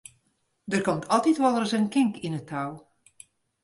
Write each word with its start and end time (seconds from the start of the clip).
Der 0.73 0.81
komt 0.87 1.05
altyd 1.17 1.41
wolris 1.43 1.73
in 1.79 1.87
kink 1.93 2.13
yn 2.27 2.35
't 2.39 2.47
tou. 2.51 2.71